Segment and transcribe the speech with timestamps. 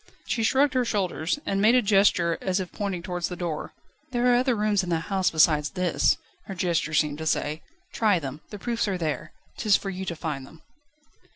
[0.25, 3.71] She shrugged her shoulders, and made a gesture as if pointing towards the door.
[4.09, 7.61] "There are other rooms in the house besides this," her gesture seemed to say;
[7.93, 8.41] "try them.
[8.49, 10.63] The proofs are there, 'tis for you to find them."